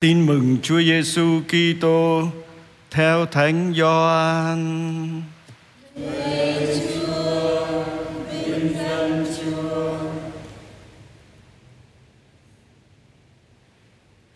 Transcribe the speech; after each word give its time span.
Tin 0.00 0.26
mừng 0.26 0.56
Chúa 0.62 0.80
Giêsu 0.80 1.40
Kitô 1.48 2.28
theo 2.90 3.26
Thánh 3.26 3.74
Gioan. 3.76 5.22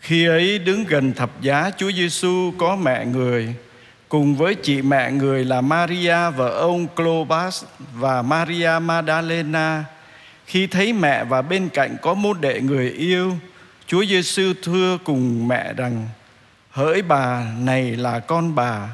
Khi 0.01 0.27
ấy 0.27 0.59
đứng 0.59 0.85
gần 0.85 1.13
thập 1.13 1.41
giá 1.41 1.71
Chúa 1.77 1.93
Giêsu 1.93 2.53
có 2.59 2.77
mẹ 2.77 3.07
người 3.07 3.55
cùng 4.09 4.37
với 4.37 4.55
chị 4.55 4.83
mẹ 4.83 5.13
người 5.13 5.45
là 5.45 5.61
Maria 5.61 6.31
vợ 6.37 6.49
ông 6.49 6.87
Clopas 6.97 7.65
và 7.93 8.23
Maria 8.23 8.71
Magdalena. 8.83 9.85
Khi 10.47 10.67
thấy 10.67 10.93
mẹ 10.93 11.25
và 11.25 11.43
bên 11.43 11.69
cạnh 11.69 11.97
có 12.03 12.15
môn 12.15 12.41
đệ 12.41 12.61
người 12.61 12.91
yêu, 12.91 13.37
Chúa 13.93 14.05
Giêsu 14.05 14.53
thưa 14.63 14.99
cùng 15.05 15.49
mẹ 15.49 15.73
rằng: 15.73 16.09
Hỡi 16.71 17.03
bà, 17.03 17.47
này 17.59 17.97
là 17.97 18.19
con 18.19 18.55
bà. 18.55 18.89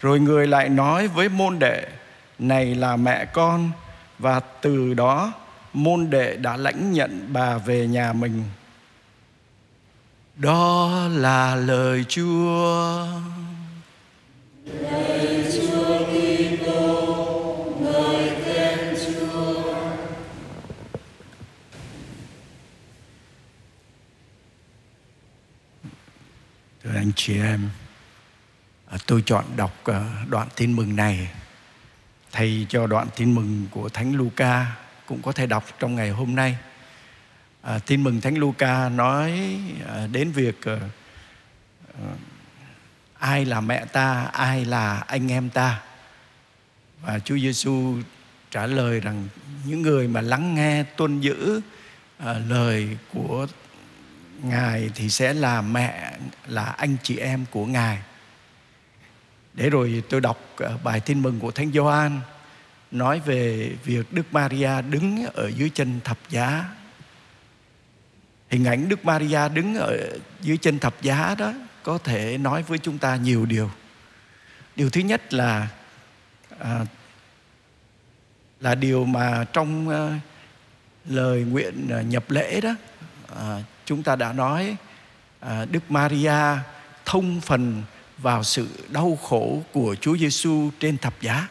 Rồi 0.00 0.20
người 0.20 0.46
lại 0.46 0.68
nói 0.68 1.08
với 1.08 1.28
môn 1.28 1.58
đệ: 1.58 1.86
Này 2.38 2.74
là 2.74 2.96
mẹ 2.96 3.24
con. 3.24 3.70
Và 4.18 4.40
từ 4.40 4.94
đó 4.94 5.32
môn 5.72 6.10
đệ 6.10 6.36
đã 6.36 6.56
lãnh 6.56 6.92
nhận 6.92 7.32
bà 7.32 7.58
về 7.58 7.86
nhà 7.86 8.12
mình. 8.12 8.44
Đó 10.36 10.90
là 11.10 11.56
lời 11.56 12.04
Chúa. 12.08 13.06
Thưa 14.66 15.19
chị 27.26 27.40
em, 27.40 27.68
à, 28.86 28.98
tôi 29.06 29.22
chọn 29.26 29.44
đọc 29.56 29.84
à, 29.84 30.24
đoạn 30.28 30.48
tin 30.56 30.72
mừng 30.72 30.96
này 30.96 31.28
thay 32.32 32.66
cho 32.68 32.86
đoạn 32.86 33.08
tin 33.16 33.34
mừng 33.34 33.66
của 33.70 33.88
Thánh 33.88 34.14
Luca 34.14 34.76
cũng 35.06 35.22
có 35.22 35.32
thể 35.32 35.46
đọc 35.46 35.64
trong 35.78 35.94
ngày 35.94 36.10
hôm 36.10 36.34
nay. 36.34 36.56
À, 37.62 37.78
tin 37.78 38.04
mừng 38.04 38.20
Thánh 38.20 38.38
Luca 38.38 38.88
nói 38.88 39.58
à, 39.88 40.06
đến 40.06 40.32
việc 40.32 40.64
à, 40.64 40.78
à 41.94 42.12
ai 43.18 43.44
là 43.44 43.60
mẹ 43.60 43.84
ta, 43.84 44.22
ai 44.32 44.64
là 44.64 44.98
anh 44.98 45.32
em 45.32 45.50
ta. 45.50 45.82
Và 47.02 47.18
Chúa 47.18 47.38
Giêsu 47.38 47.96
trả 48.50 48.66
lời 48.66 49.00
rằng 49.00 49.28
những 49.64 49.82
người 49.82 50.08
mà 50.08 50.20
lắng 50.20 50.54
nghe 50.54 50.82
tuân 50.82 51.20
giữ 51.20 51.60
à, 52.18 52.34
lời 52.48 52.96
của 53.12 53.46
ngài 54.42 54.90
thì 54.94 55.08
sẽ 55.10 55.34
là 55.34 55.62
mẹ 55.62 56.12
là 56.46 56.64
anh 56.64 56.96
chị 57.02 57.16
em 57.16 57.44
của 57.50 57.66
ngài. 57.66 57.98
Để 59.54 59.70
rồi 59.70 60.02
tôi 60.08 60.20
đọc 60.20 60.38
ờ, 60.56 60.78
bài 60.84 61.00
tin 61.00 61.22
mừng 61.22 61.40
của 61.40 61.50
thánh 61.50 61.72
Gioan 61.72 62.20
nói 62.90 63.20
về 63.20 63.72
việc 63.84 64.12
Đức 64.12 64.32
Maria 64.32 64.82
đứng 64.90 65.26
ở 65.34 65.50
dưới 65.56 65.70
chân 65.70 66.00
thập 66.04 66.18
giá. 66.28 66.64
Hình 68.48 68.64
ảnh 68.64 68.88
Đức 68.88 69.04
Maria 69.04 69.48
đứng 69.48 69.74
ở 69.74 69.96
dưới 70.40 70.56
chân 70.56 70.78
thập 70.78 71.02
giá 71.02 71.34
đó 71.38 71.52
có 71.82 71.98
thể 71.98 72.38
nói 72.38 72.62
với 72.62 72.78
chúng 72.78 72.98
ta 72.98 73.16
nhiều 73.16 73.46
điều. 73.46 73.70
Điều 74.76 74.90
thứ 74.90 75.00
nhất 75.00 75.32
là 75.32 75.68
à, 76.58 76.80
là 78.60 78.74
điều 78.74 79.04
mà 79.04 79.44
trong 79.52 79.88
à, 79.88 80.20
lời 81.04 81.40
nguyện 81.42 81.88
ờ, 81.90 82.00
nhập 82.02 82.30
lễ 82.30 82.60
đó 82.60 82.74
à, 83.36 83.62
chúng 83.84 84.02
ta 84.02 84.16
đã 84.16 84.32
nói 84.32 84.76
à, 85.40 85.64
Đức 85.64 85.90
Maria 85.90 86.58
thông 87.04 87.40
phần 87.40 87.82
vào 88.18 88.44
sự 88.44 88.68
đau 88.88 89.18
khổ 89.22 89.62
của 89.72 89.96
Chúa 90.00 90.16
Giêsu 90.16 90.70
trên 90.80 90.98
thập 90.98 91.20
giá. 91.20 91.48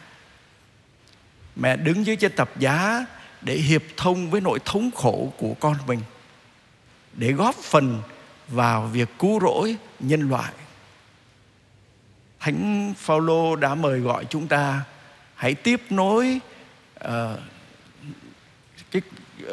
Mẹ 1.56 1.76
đứng 1.76 2.06
dưới 2.06 2.16
chân 2.16 2.32
thập 2.36 2.58
giá 2.58 3.06
để 3.42 3.54
hiệp 3.54 3.82
thông 3.96 4.30
với 4.30 4.40
nỗi 4.40 4.58
thống 4.64 4.90
khổ 4.94 5.32
của 5.38 5.54
con 5.60 5.76
mình 5.86 6.00
để 7.12 7.32
góp 7.32 7.54
phần 7.54 8.02
vào 8.48 8.86
việc 8.86 9.08
cứu 9.18 9.40
rỗi 9.40 9.76
nhân 10.00 10.28
loại. 10.30 10.52
Thánh 12.40 12.94
Phaolô 12.96 13.56
đã 13.56 13.74
mời 13.74 14.00
gọi 14.00 14.24
chúng 14.24 14.48
ta 14.48 14.84
hãy 15.34 15.54
tiếp 15.54 15.82
nối 15.90 16.40
uh, 17.04 17.10
cái 18.90 19.02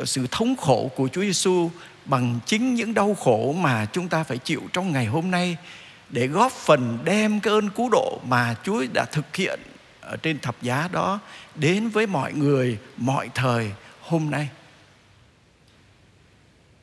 sự 0.06 0.28
thống 0.32 0.56
khổ 0.56 0.92
của 0.96 1.08
Chúa 1.08 1.22
Giêsu 1.22 1.72
bằng 2.08 2.40
chính 2.46 2.76
những 2.76 2.94
đau 2.94 3.16
khổ 3.16 3.56
mà 3.60 3.86
chúng 3.86 4.10
ta 4.10 4.24
phải 4.24 4.38
chịu 4.38 4.62
trong 4.74 4.92
ngày 4.92 5.06
hôm 5.06 5.32
nay 5.32 5.58
để 6.10 6.28
góp 6.28 6.52
phần 6.52 7.00
đem 7.04 7.40
cái 7.40 7.54
ơn 7.54 7.70
cứu 7.70 7.90
độ 7.92 8.22
mà 8.28 8.56
Chúa 8.64 8.86
đã 8.94 9.06
thực 9.06 9.36
hiện 9.36 9.60
ở 10.02 10.18
trên 10.18 10.40
thập 10.40 10.62
giá 10.62 10.90
đó 10.92 11.20
đến 11.56 11.90
với 11.90 12.08
mọi 12.08 12.34
người 12.34 12.78
mọi 12.98 13.30
thời 13.36 13.72
hôm 14.02 14.32
nay. 14.32 14.50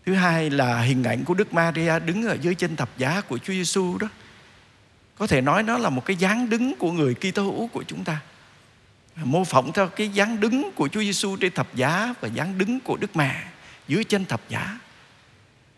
Thứ 0.06 0.14
hai 0.14 0.50
là 0.50 0.80
hình 0.80 1.04
ảnh 1.04 1.24
của 1.24 1.34
Đức 1.34 1.54
Maria 1.54 1.98
đứng 1.98 2.26
ở 2.26 2.36
dưới 2.40 2.54
chân 2.54 2.76
thập 2.76 2.98
giá 2.98 3.20
của 3.20 3.38
Chúa 3.38 3.52
Giêsu 3.52 3.98
đó. 3.98 4.08
Có 5.18 5.26
thể 5.26 5.40
nói 5.40 5.62
nó 5.62 5.78
là 5.78 5.90
một 5.90 6.04
cái 6.04 6.16
dáng 6.16 6.50
đứng 6.50 6.74
của 6.78 6.92
người 6.92 7.14
Kitô 7.14 7.42
hữu 7.42 7.66
của 7.66 7.84
chúng 7.86 8.04
ta. 8.04 8.20
Mô 9.16 9.44
phỏng 9.44 9.72
theo 9.72 9.88
cái 9.88 10.08
dáng 10.08 10.40
đứng 10.40 10.70
của 10.74 10.88
Chúa 10.88 11.00
Giêsu 11.00 11.36
trên 11.36 11.52
thập 11.52 11.74
giá 11.74 12.14
và 12.20 12.28
dáng 12.28 12.58
đứng 12.58 12.80
của 12.80 12.96
Đức 12.96 13.16
Mẹ 13.16 13.44
dưới 13.88 14.04
chân 14.04 14.24
thập 14.24 14.40
giá. 14.48 14.78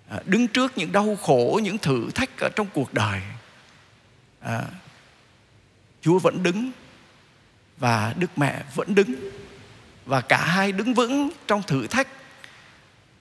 À, 0.09 0.21
đứng 0.27 0.49
trước 0.49 0.79
những 0.79 0.93
đau 0.93 1.17
khổ 1.23 1.61
những 1.63 1.79
thử 1.79 2.11
thách 2.15 2.39
ở 2.41 2.49
trong 2.57 2.67
cuộc 2.75 2.95
đời. 2.95 3.21
À, 4.41 4.63
chúa 6.03 6.19
vẫn 6.19 6.43
đứng 6.43 6.71
và 7.79 8.15
đức 8.17 8.39
mẹ 8.39 8.63
vẫn 8.75 8.95
đứng. 8.95 9.15
Và 10.07 10.21
cả 10.21 10.45
hai 10.45 10.73
đứng 10.73 10.95
vững 10.95 11.31
trong 11.47 11.63
thử 11.63 11.87
thách 11.87 12.09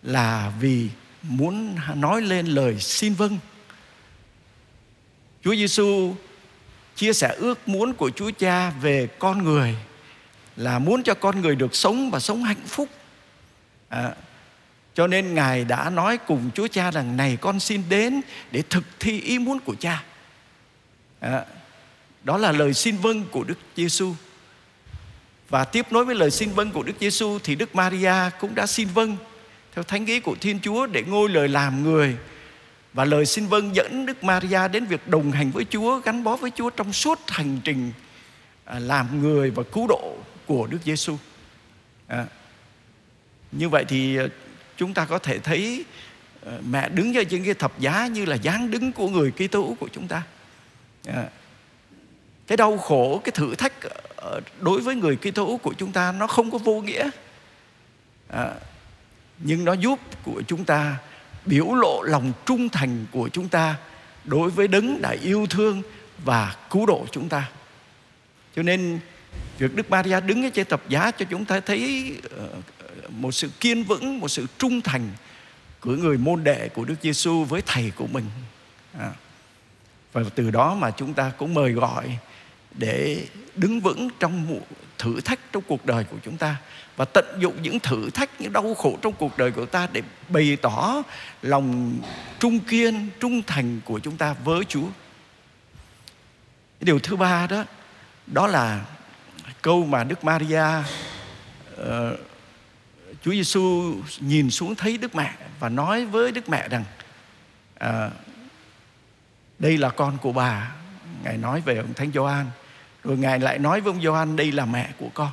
là 0.04 0.54
vì 0.60 0.90
muốn 1.22 1.76
nói 1.96 2.22
lên 2.22 2.48
lời 2.48 2.80
xin 2.80 3.14
vâng. 3.14 3.38
Chúa 5.44 5.56
giêsu 5.56 6.16
chia 6.96 7.14
sẻ 7.14 7.36
ước 7.38 7.68
muốn 7.68 7.94
của 7.94 8.10
chúa 8.10 8.32
cha 8.32 8.70
về 8.70 9.08
con 9.20 9.44
người 9.44 9.76
là 10.56 10.80
muốn 10.80 11.04
cho 11.04 11.14
con 11.14 11.42
người 11.42 11.56
được 11.56 11.76
sống 11.76 12.12
và 12.12 12.20
sống 12.20 12.44
hạnh 12.44 12.68
phúc. 12.68 12.90
À, 13.90 14.16
cho 14.96 15.08
nên 15.08 15.34
Ngài 15.34 15.66
đã 15.66 15.90
nói 15.90 16.18
cùng 16.18 16.50
Chúa 16.56 16.68
Cha 16.68 16.92
rằng 16.92 17.18
Này 17.18 17.38
con 17.42 17.60
xin 17.60 17.84
đến 17.90 18.22
để 18.52 18.64
thực 18.70 18.84
thi 19.00 19.22
ý 19.22 19.40
muốn 19.40 19.60
của 19.60 19.76
Cha. 19.80 20.04
À, 21.20 21.46
Đó 22.24 22.38
là 22.38 22.52
lời 22.52 22.74
xin 22.74 22.98
vâng 22.98 23.24
của 23.32 23.44
Đức 23.44 23.58
Giêsu 23.76 24.14
Và 25.50 25.66
tiếp 25.66 25.86
nối 25.92 26.06
với 26.06 26.16
lời 26.16 26.32
xin 26.32 26.50
vâng 26.50 26.72
của 26.72 26.84
Đức 26.84 26.94
Giêsu 27.00 27.40
Thì 27.44 27.56
Đức 27.56 27.76
Maria 27.76 28.14
cũng 28.40 28.56
đã 28.56 28.68
xin 28.68 28.88
vâng 28.88 29.18
Theo 29.76 29.84
thánh 29.84 30.06
ý 30.06 30.20
của 30.20 30.36
Thiên 30.42 30.60
Chúa 30.60 30.88
để 30.88 31.04
ngôi 31.04 31.30
lời 31.30 31.48
làm 31.48 31.84
người. 31.84 32.18
Và 32.94 33.06
lời 33.06 33.26
xin 33.26 33.48
vâng 33.48 33.76
dẫn 33.76 34.06
Đức 34.06 34.24
Maria 34.24 34.68
đến 34.68 34.86
việc 34.86 35.08
đồng 35.08 35.32
hành 35.32 35.52
với 35.52 35.66
Chúa 35.70 36.00
Gắn 36.00 36.24
bó 36.24 36.36
với 36.36 36.52
Chúa 36.56 36.70
trong 36.70 36.94
suốt 36.94 37.20
hành 37.28 37.60
trình 37.64 37.92
à, 38.66 38.80
Làm 38.80 39.22
người 39.22 39.52
và 39.52 39.64
cứu 39.64 39.88
độ 39.88 40.16
của 40.46 40.68
Đức 40.68 40.78
Giêsu. 40.86 41.18
À, 42.08 42.26
như 43.52 43.70
vậy 43.70 43.86
thì 43.88 44.18
à, 44.18 44.26
chúng 44.78 44.94
ta 44.94 45.06
có 45.06 45.20
thể 45.20 45.40
thấy 45.40 45.86
ờ, 46.42 46.62
mẹ 46.70 46.90
đứng 46.90 47.18
ở 47.18 47.24
trên 47.24 47.46
cái 47.46 47.54
thập 47.54 47.80
giá 47.80 48.08
như 48.08 48.26
là 48.26 48.36
dáng 48.36 48.72
đứng 48.72 48.92
của 48.92 49.10
người 49.10 49.32
Kitô 49.32 49.62
hữu 49.62 49.76
của 49.76 49.90
chúng 49.92 50.08
ta. 50.08 50.24
Dạ. 51.04 51.26
Cái 52.48 52.58
đau 52.58 52.78
khổ, 52.78 53.22
cái 53.24 53.32
thử 53.32 53.56
thách 53.56 53.74
đối 54.60 54.82
với 54.82 54.96
người 54.96 55.18
Kitô 55.18 55.46
hữu 55.46 55.58
của 55.58 55.74
chúng 55.78 55.92
ta 55.92 56.12
nó 56.12 56.28
không 56.28 56.52
có 56.52 56.58
vô 56.58 56.82
nghĩa. 56.82 57.10
Dạ. 58.34 58.54
Nhưng 59.40 59.66
nó 59.66 59.74
giúp 59.74 60.00
của 60.24 60.42
chúng 60.48 60.66
ta 60.66 60.98
biểu 61.46 61.74
lộ 61.74 62.02
lòng 62.02 62.32
trung 62.46 62.70
thành 62.70 63.06
của 63.12 63.30
chúng 63.30 63.50
ta 63.50 63.76
đối 64.24 64.50
với 64.50 64.68
đấng 64.68 65.02
đã 65.02 65.16
yêu 65.22 65.48
thương 65.50 65.82
và 66.24 66.56
cứu 66.70 66.86
độ 66.86 67.06
chúng 67.12 67.30
ta. 67.30 67.50
Cho 68.56 68.64
nên 68.64 69.00
việc 69.58 69.76
Đức 69.76 69.90
Maria 69.90 70.22
đứng 70.22 70.46
ở 70.46 70.50
trên 70.54 70.68
thập 70.68 70.90
giá 70.90 71.12
cho 71.12 71.26
chúng 71.30 71.46
ta 71.46 71.60
thấy 71.60 72.12
ờ, 72.38 72.48
một 73.18 73.32
sự 73.32 73.50
kiên 73.60 73.84
vững, 73.84 74.20
một 74.20 74.28
sự 74.28 74.46
trung 74.58 74.82
thành 74.82 75.10
của 75.80 75.92
người 75.92 76.18
môn 76.18 76.44
đệ 76.44 76.70
của 76.70 76.86
Đức 76.86 76.96
Giêsu 77.02 77.44
với 77.44 77.62
thầy 77.66 77.92
của 77.96 78.08
mình. 78.08 78.26
À. 79.00 79.12
Và 80.14 80.24
từ 80.36 80.52
đó 80.52 80.76
mà 80.76 80.92
chúng 80.92 81.14
ta 81.14 81.32
cũng 81.38 81.54
mời 81.54 81.72
gọi 81.72 82.18
để 82.72 83.26
đứng 83.56 83.80
vững 83.80 84.10
trong 84.20 84.62
thử 84.98 85.22
thách 85.22 85.40
trong 85.52 85.64
cuộc 85.68 85.86
đời 85.86 86.04
của 86.04 86.18
chúng 86.26 86.38
ta 86.38 86.56
và 86.96 87.06
tận 87.06 87.26
dụng 87.40 87.62
những 87.62 87.80
thử 87.80 88.10
thách 88.10 88.42
những 88.42 88.54
đau 88.54 88.74
khổ 88.74 88.98
trong 89.02 89.14
cuộc 89.14 89.38
đời 89.38 89.52
của 89.52 89.66
ta 89.66 89.88
để 89.92 90.02
bày 90.30 90.58
tỏ 90.62 91.04
lòng 91.42 92.00
trung 92.40 92.60
kiên 92.60 93.10
trung 93.20 93.42
thành 93.48 93.82
của 93.86 94.00
chúng 94.00 94.18
ta 94.18 94.36
với 94.44 94.64
Chúa. 94.66 94.88
Điều 96.80 97.00
thứ 97.00 97.16
ba 97.16 97.48
đó 97.48 97.64
đó 98.28 98.48
là 98.48 98.86
câu 99.62 99.86
mà 99.86 100.04
Đức 100.04 100.24
Maria 100.24 100.64
uh, 101.82 102.20
Chúa 103.26 103.32
Giêsu 103.32 103.94
nhìn 104.20 104.52
xuống 104.52 104.76
thấy 104.76 104.98
Đức 104.98 105.16
Mẹ 105.16 105.34
và 105.60 105.70
nói 105.70 106.06
với 106.06 106.32
Đức 106.32 106.50
Mẹ 106.50 106.68
rằng 106.70 106.84
à, 107.80 108.10
đây 109.60 109.78
là 109.78 109.90
con 109.90 110.18
của 110.22 110.32
bà. 110.32 110.72
Ngài 111.24 111.38
nói 111.38 111.62
về 111.62 111.78
ông 111.78 111.94
thánh 111.94 112.12
Gioan. 112.12 112.46
Rồi 113.04 113.18
ngài 113.18 113.40
lại 113.40 113.60
nói 113.60 113.82
với 113.82 113.94
ông 113.94 114.04
Gioan 114.04 114.36
đây 114.36 114.52
là 114.52 114.66
mẹ 114.66 114.90
của 114.98 115.10
con. 115.14 115.32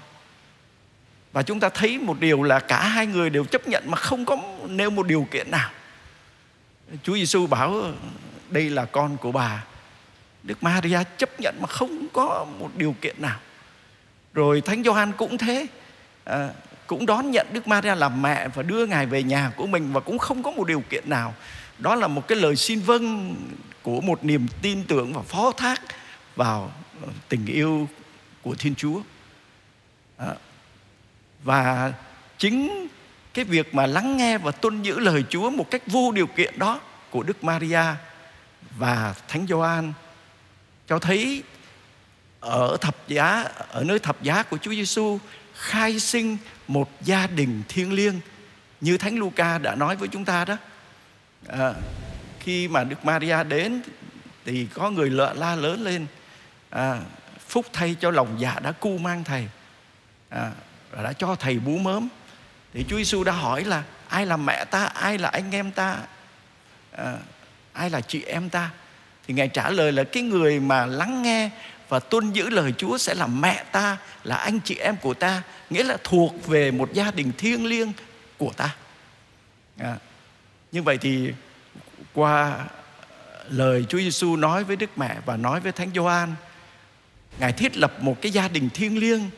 Và 1.33 1.43
chúng 1.43 1.61
ta 1.61 1.69
thấy 1.69 1.99
một 1.99 2.21
điều 2.21 2.43
là 2.43 2.61
cả 2.61 2.89
hai 2.89 3.07
người 3.07 3.31
đều 3.31 3.45
chấp 3.45 3.69
nhận 3.69 3.91
mà 3.91 3.97
không 3.97 4.25
có 4.25 4.37
nêu 4.69 4.91
một 4.91 5.07
điều 5.07 5.27
kiện 5.31 5.51
nào. 5.51 5.71
Chúa 7.03 7.15
Giêsu 7.15 7.47
bảo 7.47 7.83
đây 8.51 8.71
là 8.71 8.85
con 8.85 9.17
của 9.17 9.33
bà. 9.33 9.65
Đức 10.43 10.63
Maria 10.63 10.99
chấp 11.19 11.41
nhận 11.41 11.55
mà 11.61 11.67
không 11.67 12.07
có 12.13 12.47
một 12.59 12.71
điều 12.77 12.95
kiện 13.01 13.23
nào. 13.23 13.39
Rồi 14.35 14.61
Thánh 14.61 14.85
Gioan 14.85 15.13
cũng 15.13 15.39
thế. 15.39 15.67
À, 16.25 16.49
cũng 16.93 17.07
đón 17.07 17.31
nhận 17.31 17.47
Đức 17.53 17.69
Maria 17.69 17.95
làm 17.95 18.23
mẹ 18.23 18.49
và 18.49 18.63
đưa 18.63 18.87
ngài 18.87 19.07
về 19.07 19.23
nhà 19.23 19.53
của 19.57 19.67
mình 19.67 19.93
và 19.93 20.01
cũng 20.01 20.19
không 20.19 20.43
có 20.43 20.51
một 20.51 20.67
điều 20.67 20.83
kiện 20.91 21.11
nào. 21.11 21.35
Đó 21.79 21.95
là 21.95 22.07
một 22.07 22.29
cái 22.29 22.39
lời 22.39 22.57
xin 22.57 22.81
vâng 22.81 23.35
của 23.83 24.01
một 24.01 24.25
niềm 24.25 24.47
tin 24.63 24.85
tưởng 24.85 25.13
và 25.13 25.23
phó 25.23 25.53
thác 25.53 25.83
vào 26.37 26.73
ờ, 27.03 27.09
tình 27.29 27.47
yêu 27.47 27.89
của 28.43 28.55
Thiên 28.55 28.75
Chúa. 28.75 29.01
À, 30.17 30.35
và 31.43 31.93
chính 32.39 32.89
cái 33.35 33.45
việc 33.45 33.75
mà 33.75 33.87
lắng 33.87 34.17
nghe 34.17 34.39
và 34.39 34.51
tuân 34.51 34.83
giữ 34.83 34.99
lời 34.99 35.25
Chúa 35.29 35.51
một 35.51 35.71
cách 35.71 35.83
vô 35.87 36.13
điều 36.13 36.27
kiện 36.27 36.59
đó 36.59 36.81
của 37.11 37.23
Đức 37.23 37.45
Maria 37.45 37.85
và 38.79 39.15
Thánh 39.29 39.47
Gioan 39.47 39.93
cho 40.89 40.99
thấy 40.99 41.43
ở 42.41 42.77
thập 42.81 43.09
giá 43.09 43.45
ở 43.69 43.85
nơi 43.85 43.99
thập 43.99 44.23
giá 44.23 44.43
của 44.43 44.59
Chúa 44.59 44.71
Giêsu 44.71 45.19
khai 45.55 46.01
sinh 46.01 46.37
một 46.69 46.91
gia 47.03 47.27
đình 47.27 47.63
thiêng 47.69 47.93
liêng. 47.93 48.21
Như 48.81 48.99
Thánh 48.99 49.19
Luca 49.19 49.59
đã 49.59 49.75
nói 49.75 49.97
với 49.97 50.09
chúng 50.09 50.25
ta 50.25 50.45
đó. 50.45 50.57
À, 51.49 51.75
khi 52.41 52.69
mà 52.69 52.85
Đức 52.85 53.05
Maria 53.05 53.45
đến 53.45 53.83
thì 54.45 54.67
có 54.75 54.91
người 54.91 55.11
lợ 55.11 55.35
la 55.37 55.55
lớn 55.55 55.83
lên 55.85 56.07
à, 56.71 57.01
phúc 57.49 57.67
thay 57.73 57.97
cho 58.01 58.11
lòng 58.11 58.37
dạ 58.39 58.61
đã 58.63 58.73
cu 58.73 58.99
mang 58.99 59.25
thầy 59.25 59.49
à, 60.29 60.51
và 60.91 61.03
đã 61.03 61.13
cho 61.13 61.35
thầy 61.35 61.59
bú 61.59 61.79
mớm. 61.79 62.09
Thì 62.75 62.85
Chúa 62.89 62.97
Giêsu 62.97 63.25
đã 63.25 63.33
hỏi 63.33 63.65
là 63.65 63.83
ai 64.09 64.27
là 64.27 64.37
mẹ 64.37 64.65
ta? 64.65 64.85
Ai 64.85 65.19
là 65.19 65.29
anh 65.29 65.55
em 65.55 65.71
ta? 65.71 65.97
À, 66.93 67.17
ai 67.73 67.91
là 67.91 68.01
chị 68.01 68.23
em 68.23 68.49
ta? 68.49 68.71
Thì 69.27 69.35
ngài 69.35 69.49
trả 69.49 69.71
lời 69.71 69.93
là 69.93 70.05
cái 70.05 70.23
người 70.23 70.61
mà 70.61 70.87
lắng 70.87 71.23
nghe 71.23 71.51
và 71.93 72.01
tuân 72.01 72.33
giữ 72.33 72.51
lời 72.51 72.75
Chúa 72.79 72.99
sẽ 72.99 73.15
là 73.15 73.27
mẹ 73.27 73.65
ta 73.73 73.99
là 74.25 74.37
anh 74.37 74.61
chị 74.61 74.75
em 74.75 74.97
của 74.97 75.15
ta 75.15 75.43
nghĩa 75.71 75.83
là 75.83 75.97
thuộc 76.05 76.47
về 76.47 76.71
một 76.71 76.93
gia 76.93 77.11
đình 77.11 77.33
thiêng 77.39 77.67
liêng 77.67 77.93
của 78.39 78.53
ta 78.57 78.75
à, 79.79 79.97
như 80.73 80.83
vậy 80.83 80.99
thì 80.99 81.33
qua 82.13 82.59
lời 83.49 83.85
Chúa 83.89 83.99
Giêsu 83.99 84.37
nói 84.37 84.65
với 84.65 84.77
Đức 84.77 84.91
Mẹ 84.99 85.17
và 85.27 85.37
nói 85.37 85.61
với 85.61 85.73
Thánh 85.73 85.91
Gioan 85.95 86.35
Ngài 87.39 87.53
thiết 87.53 87.77
lập 87.77 87.93
một 88.01 88.17
cái 88.23 88.33
gia 88.33 88.49
đình 88.49 88.71
thiêng 88.71 88.99
liêng 88.99 89.31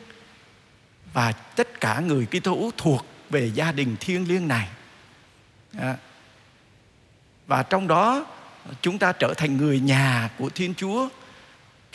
và 1.13 1.31
tất 1.31 1.81
cả 1.81 1.99
người 1.99 2.25
Kitô 2.25 2.51
hữu 2.51 2.71
thuộc 2.77 3.05
về 3.29 3.51
gia 3.53 3.71
đình 3.71 3.95
thiêng 3.99 4.27
liêng 4.27 4.47
này. 4.47 4.67
À. 5.77 5.95
Và 7.47 7.63
trong 7.63 7.87
đó 7.87 8.25
chúng 8.81 8.97
ta 8.97 9.11
trở 9.11 9.33
thành 9.37 9.57
người 9.57 9.79
nhà 9.79 10.29
của 10.37 10.49
Thiên 10.49 10.73
Chúa. 10.75 11.09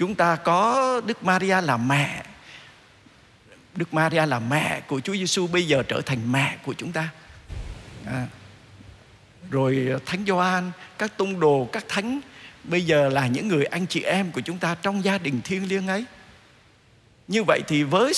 Chúng 0.01 0.15
ta 0.15 0.37
có 0.37 1.01
Đức 1.07 1.25
Maria 1.25 1.61
là 1.61 1.77
mẹ. 1.77 2.23
Đức 3.75 3.95
Maria 3.95 4.27
là 4.27 4.39
mẹ 4.39 4.81
của 4.81 5.01
Chúa 5.01 5.13
Giêsu 5.13 5.47
bây 5.47 5.67
giờ 5.67 5.83
trở 5.89 6.01
thành 6.07 6.33
mẹ 6.33 6.57
của 6.65 6.75
chúng 6.75 6.93
ta. 6.93 7.09
À. 8.07 8.27
Rồi 9.51 9.89
Thánh 10.07 10.25
Gioan, 10.27 10.71
các 10.99 11.17
tông 11.17 11.41
đồ, 11.41 11.69
các 11.73 11.85
thánh 11.89 12.21
bây 12.65 12.87
giờ 12.87 13.09
là 13.09 13.27
những 13.27 13.49
người 13.49 13.65
anh 13.65 13.87
chị 13.87 14.03
em 14.03 14.33
của 14.33 14.41
chúng 14.41 14.59
ta 14.59 14.75
trong 14.83 15.05
gia 15.05 15.19
đình 15.19 15.41
thiêng 15.45 15.69
liêng 15.69 15.87
ấy. 15.87 16.05
Như 17.29 17.45
vậy 17.45 17.61
thì 17.69 17.83
với 17.83 18.13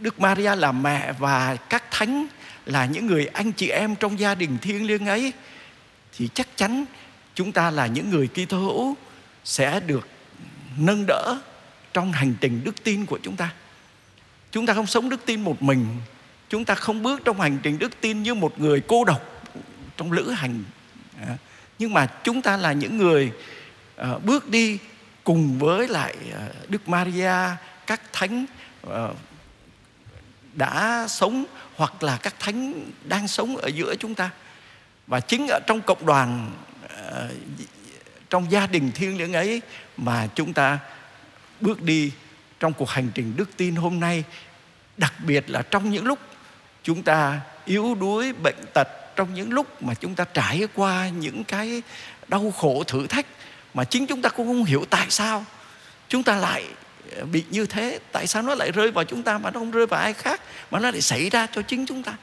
Đức 0.00 0.20
Maria 0.20 0.56
là 0.56 0.72
mẹ 0.72 1.12
và 1.12 1.56
các 1.56 1.90
thánh 1.90 2.26
là 2.66 2.86
những 2.86 3.06
người 3.06 3.26
anh 3.26 3.52
chị 3.52 3.68
em 3.68 3.94
trong 3.94 4.20
gia 4.20 4.34
đình 4.34 4.58
thiêng 4.58 4.86
liêng 4.86 5.06
ấy 5.06 5.32
thì 6.16 6.28
chắc 6.34 6.48
chắn 6.56 6.84
chúng 7.34 7.52
ta 7.52 7.70
là 7.70 7.86
những 7.86 8.10
người 8.10 8.28
Kitô 8.28 8.58
hữu 8.58 8.96
sẽ 9.44 9.80
được 9.80 10.08
nâng 10.78 11.04
đỡ 11.06 11.38
trong 11.92 12.12
hành 12.12 12.34
trình 12.40 12.64
đức 12.64 12.84
tin 12.84 13.06
của 13.06 13.18
chúng 13.22 13.36
ta. 13.36 13.52
Chúng 14.52 14.66
ta 14.66 14.74
không 14.74 14.86
sống 14.86 15.08
đức 15.08 15.26
tin 15.26 15.40
một 15.40 15.62
mình, 15.62 15.86
chúng 16.48 16.64
ta 16.64 16.74
không 16.74 17.02
bước 17.02 17.20
trong 17.24 17.40
hành 17.40 17.58
trình 17.62 17.78
đức 17.78 18.00
tin 18.00 18.22
như 18.22 18.34
một 18.34 18.60
người 18.60 18.82
cô 18.88 19.04
độc 19.04 19.22
trong 19.96 20.12
lữ 20.12 20.30
hành. 20.30 20.64
À, 21.20 21.36
nhưng 21.78 21.94
mà 21.94 22.06
chúng 22.24 22.42
ta 22.42 22.56
là 22.56 22.72
những 22.72 22.98
người 22.98 23.32
à, 23.96 24.18
bước 24.18 24.48
đi 24.48 24.78
cùng 25.24 25.58
với 25.58 25.88
lại 25.88 26.14
à, 26.32 26.48
Đức 26.68 26.88
Maria, 26.88 27.56
các 27.86 28.02
thánh 28.12 28.46
đã 30.54 31.06
sống 31.08 31.44
hoặc 31.76 32.02
là 32.02 32.16
các 32.16 32.34
thánh 32.38 32.90
đang 33.04 33.28
sống 33.28 33.56
ở 33.56 33.68
giữa 33.68 33.94
chúng 33.98 34.14
ta 34.14 34.30
và 35.06 35.20
chính 35.20 35.46
ở 35.48 35.60
trong 35.66 35.80
cộng 35.80 36.06
đoàn 36.06 36.50
trong 38.30 38.50
gia 38.50 38.66
đình 38.66 38.92
thiêng 38.92 39.18
liêng 39.18 39.32
ấy 39.32 39.62
mà 39.96 40.28
chúng 40.34 40.52
ta 40.52 40.78
bước 41.60 41.82
đi 41.82 42.12
trong 42.60 42.72
cuộc 42.72 42.90
hành 42.90 43.08
trình 43.14 43.34
đức 43.36 43.50
tin 43.56 43.76
hôm 43.76 44.00
nay, 44.00 44.24
đặc 44.96 45.12
biệt 45.26 45.50
là 45.50 45.62
trong 45.62 45.90
những 45.90 46.06
lúc 46.06 46.18
chúng 46.82 47.02
ta 47.02 47.40
yếu 47.64 47.94
đuối, 47.94 48.32
bệnh 48.32 48.64
tật, 48.74 48.88
trong 49.16 49.34
những 49.34 49.52
lúc 49.52 49.82
mà 49.82 49.94
chúng 49.94 50.14
ta 50.14 50.24
trải 50.24 50.68
qua 50.74 51.08
những 51.08 51.44
cái 51.44 51.82
đau 52.28 52.50
khổ 52.50 52.84
thử 52.86 53.06
thách 53.06 53.26
mà 53.74 53.84
chính 53.84 54.06
chúng 54.06 54.22
ta 54.22 54.28
cũng 54.28 54.46
không 54.46 54.64
hiểu 54.64 54.84
tại 54.90 55.06
sao 55.10 55.44
chúng 56.08 56.22
ta 56.22 56.36
lại 56.36 56.64
ờ, 57.16 57.24
bị 57.24 57.44
như 57.50 57.66
thế, 57.66 57.98
tại 58.12 58.26
sao 58.26 58.42
nó 58.42 58.54
lại 58.54 58.72
rơi 58.72 58.90
vào 58.90 59.04
chúng 59.04 59.22
ta 59.22 59.38
mà 59.38 59.50
nó 59.50 59.60
không 59.60 59.70
rơi 59.70 59.86
vào 59.86 60.00
ai 60.00 60.12
khác, 60.12 60.40
mà 60.70 60.78
nó 60.78 60.90
lại 60.90 61.00
xảy 61.00 61.30
ra 61.30 61.46
cho 61.46 61.62
chính 61.62 61.86
chúng 61.86 62.02
ta 62.02 62.14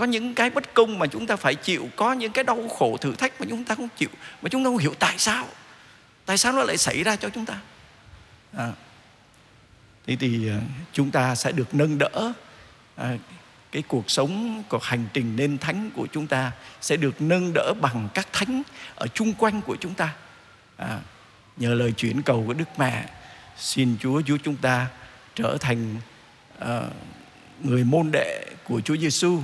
có 0.00 0.06
những 0.06 0.34
cái 0.34 0.50
bất 0.50 0.74
công 0.74 0.98
mà 0.98 1.06
chúng 1.06 1.26
ta 1.26 1.36
phải 1.36 1.54
chịu 1.54 1.88
có 1.96 2.12
những 2.12 2.32
cái 2.32 2.44
đau 2.44 2.68
khổ 2.68 2.96
thử 3.00 3.14
thách 3.14 3.40
mà 3.40 3.46
chúng 3.50 3.64
ta 3.64 3.74
không 3.74 3.88
chịu 3.96 4.08
mà 4.42 4.48
chúng 4.48 4.64
ta 4.64 4.68
không 4.68 4.78
hiểu 4.78 4.94
tại 4.98 5.18
sao. 5.18 5.46
Tại 6.26 6.38
sao 6.38 6.52
nó 6.52 6.62
lại 6.62 6.76
xảy 6.76 7.04
ra 7.04 7.16
cho 7.16 7.28
chúng 7.28 7.44
ta? 7.44 7.60
À. 8.56 8.72
thế 10.06 10.16
thì 10.20 10.48
à, 10.48 10.58
chúng 10.92 11.10
ta 11.10 11.34
sẽ 11.34 11.52
được 11.52 11.74
nâng 11.74 11.98
đỡ 11.98 12.32
à, 12.96 13.16
cái 13.72 13.82
cuộc 13.88 14.10
sống 14.10 14.62
cuộc 14.68 14.84
hành 14.84 15.06
trình 15.12 15.36
nên 15.36 15.58
thánh 15.58 15.90
của 15.96 16.06
chúng 16.12 16.26
ta 16.26 16.52
sẽ 16.80 16.96
được 16.96 17.22
nâng 17.22 17.52
đỡ 17.54 17.72
bằng 17.80 18.08
các 18.14 18.28
thánh 18.32 18.62
ở 18.94 19.06
chung 19.06 19.34
quanh 19.34 19.60
của 19.60 19.76
chúng 19.80 19.94
ta. 19.94 20.14
À, 20.76 21.00
nhờ 21.56 21.74
lời 21.74 21.92
chuyển 21.92 22.22
cầu 22.22 22.44
của 22.46 22.52
đức 22.52 22.78
mẹ 22.78 23.04
xin 23.56 23.96
chúa 24.00 24.20
giúp 24.20 24.36
chúng 24.42 24.56
ta 24.56 24.86
trở 25.34 25.56
thành 25.60 25.96
uh, 26.58 26.66
người 27.62 27.84
môn 27.84 28.10
đệ 28.12 28.46
của 28.64 28.80
chúa 28.80 28.96
giêsu 28.96 29.40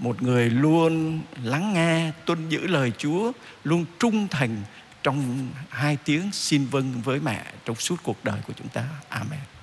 một 0.00 0.22
người 0.22 0.50
luôn 0.50 1.20
lắng 1.42 1.74
nghe, 1.74 2.12
tuân 2.26 2.48
giữ 2.48 2.66
lời 2.66 2.92
chúa, 2.98 3.32
luôn 3.64 3.84
trung 3.98 4.28
thành 4.30 4.62
trong 5.02 5.48
hai 5.68 5.96
tiếng 6.04 6.32
xin 6.32 6.66
vâng 6.66 7.02
với 7.04 7.20
mẹ 7.20 7.44
trong 7.64 7.76
suốt 7.76 7.96
cuộc 8.02 8.24
đời 8.24 8.40
của 8.46 8.52
chúng 8.56 8.68
ta. 8.68 8.84
Amen. 9.08 9.57